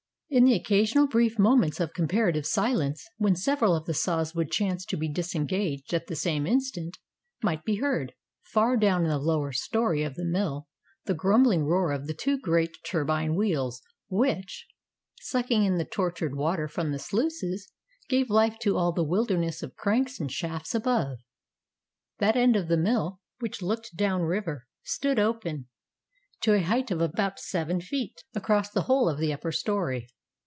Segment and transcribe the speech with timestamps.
[0.33, 4.85] In the occasional brief moments of comparative silence, when several of the saws would chance
[4.85, 6.97] to be disengaged at the same instant,
[7.43, 10.69] might be heard, far down in the lower story of the mill,
[11.03, 14.67] the grumbling roar of the two great turbine wheels, which,
[15.19, 17.69] sucking in the tortured water from the sluices,
[18.07, 21.17] gave life to all the wilderness of cranks and shafts above.
[22.19, 25.67] That end of the mill which looked down river stood open,
[26.39, 30.07] to a height of about seven feet, across the whole of the upper story.